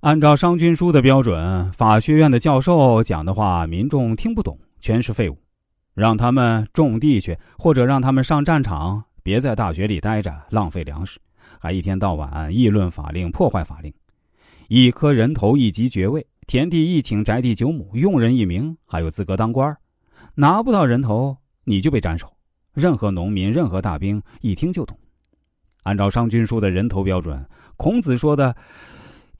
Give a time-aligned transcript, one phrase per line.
[0.00, 5.36] 按照商君书的标准，法学院的教授讲的话，民众听不懂，全是废物。
[5.92, 11.20] 让他们种地去，或者让他们上战场，别在大学里待着，浪费粮食，
[11.58, 13.92] 还一天到晚议论法令，破坏法令。
[14.68, 19.76] 一颗人头，一级爵位，田地一顷，宅地九亩，用人一名，还有资格当官
[20.34, 22.32] 拿不到人头，你就被斩首。
[22.72, 24.98] 任何农民，任何大兵，一听就懂。
[25.82, 27.44] 按照商君书的人头标准，
[27.76, 28.56] 孔子说的。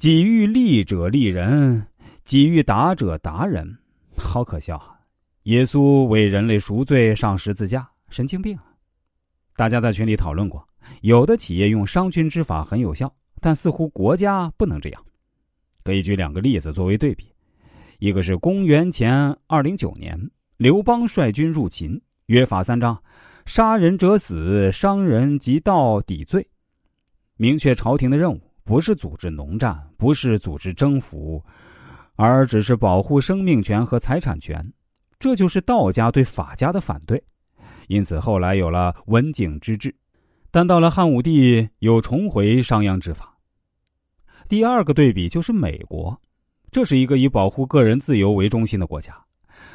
[0.01, 1.87] 己欲立者立人，
[2.25, 3.77] 己欲达者达人，
[4.17, 4.99] 好可笑啊！
[5.43, 8.65] 耶稣为人类赎罪上十字架，神经病啊！
[9.57, 10.67] 大家在群里讨论过，
[11.03, 15.05] 有的企业用商君之法很有效，但似乎国家不能这样。
[15.85, 17.27] 可以举两个例子作为对比：
[17.99, 20.19] 一个是公元前二零九年，
[20.57, 22.99] 刘邦率军入秦，约法三章：
[23.45, 26.49] 杀人者死，伤人及盗抵罪，
[27.37, 28.41] 明确朝廷的任务。
[28.71, 31.45] 不是组织农战，不是组织征服，
[32.15, 34.65] 而只是保护生命权和财产权。
[35.19, 37.21] 这就是道家对法家的反对，
[37.89, 39.93] 因此后来有了文景之治。
[40.53, 43.37] 但到了汉武帝，又重回商鞅之法。
[44.49, 46.17] 第二个对比就是美国，
[46.71, 49.13] 这是一个以保护个人自由为中心的国家，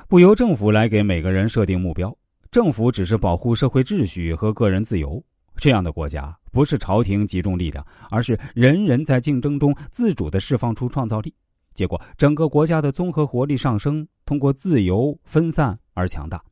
[0.07, 2.17] 不由政府来给每个人设定目标，
[2.49, 5.21] 政府只是保护社会秩序和个人自由。
[5.57, 11.33] 这样的国家不是朝廷集中力量，而是人人在竞争中自主的释放出创造力，
[11.73, 16.43] 结果整个国家的综合活力上升，通过自由分散而强大。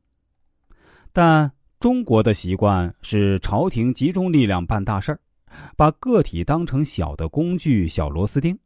[1.11, 5.19] 但中国的习惯是朝廷集中力量办大事儿，
[5.75, 8.57] 把个体当成小的工具、小螺丝钉。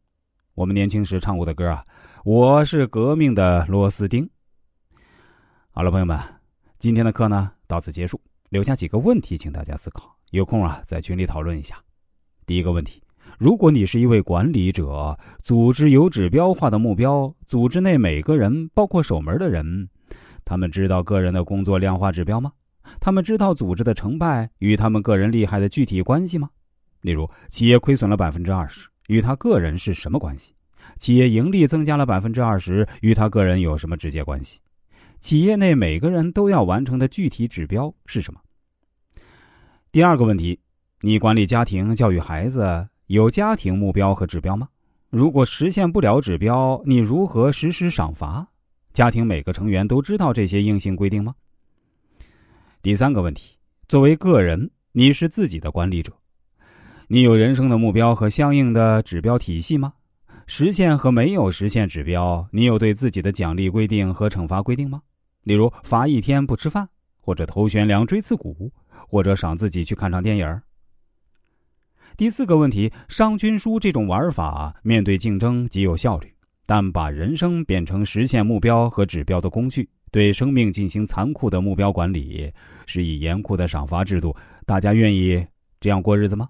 [0.54, 1.86] 我们年轻时唱过的歌啊，
[2.24, 4.28] 我是革命的螺丝钉。
[5.72, 6.18] 好了，朋友们，
[6.80, 8.20] 今天的课呢到此结束，
[8.50, 10.16] 留下几个问题，请大家思考。
[10.32, 11.76] 有空啊，在群里讨论一下。
[12.46, 13.02] 第一个问题：
[13.38, 19.90] 如果你是一位管理者，组织有指标化的目标，组织内每个人，包括守门的人，
[20.46, 22.52] 他们知道个人的工作量化指标吗？
[23.02, 26.50] 他们知道组织的成败与他们个人利害的具体关系吗？
[27.02, 30.54] 例如，企业亏损了百分之二十，与他个人是什么关系？
[30.98, 34.60] 企业盈利增加了百分之二十，与他个人有什么直接关系？
[35.20, 38.40] 企业内每个人都要完成的具体指标是什么？
[39.92, 40.60] 第二个问题，
[41.02, 44.70] 你管理家庭、教育孩子有家庭目标和指标吗？
[45.10, 48.48] 如果实现不了指标，你如何实施赏罚？
[48.94, 51.34] 家庭每个成员都知道这些硬性规定吗？
[52.82, 53.58] 第三个问题，
[53.88, 56.14] 作为个人，你是自己的管理者，
[57.08, 59.94] 你有人生的目标和相应的指标体系吗？
[60.46, 65.02] 实现和没有实现指标，你有对自己的奖励规定和惩罚规定吗？
[65.48, 66.88] 例如罚一天不吃饭，
[67.20, 68.72] 或者头悬梁锥刺股。
[69.10, 70.62] 或者赏自己去看场电影。
[72.18, 76.30] 第四个问题，商君书这种玩法面对竞争极有效率，
[76.66, 82.52] 但把人生变成实现目标和指标的工具，对生命进行残酷的目标管理，
[82.86, 85.46] 是以严酷的赏罚制度，大家愿意
[85.80, 86.50] 这样过日子吗？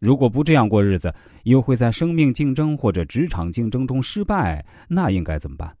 [0.00, 1.14] 如果不这样过日子，
[1.44, 5.76] 又会在生命竞争或者职场竞争中失败，那应该怎么办？